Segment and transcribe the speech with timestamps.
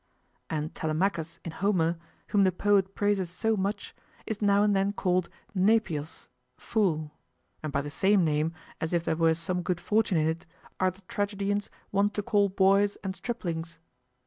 [0.49, 1.99] And Telemachus in Homer,
[2.29, 3.93] whom the poet praises so much,
[4.25, 6.27] is now and then called nepios,
[6.57, 7.11] fool:
[7.61, 8.51] and by the same name,
[8.81, 10.47] as if there were some good fortune in it,
[10.79, 13.77] are the tragedians wont to call boys and striplings.